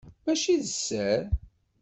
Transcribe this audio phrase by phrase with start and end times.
[0.23, 1.21] Mačči d sser.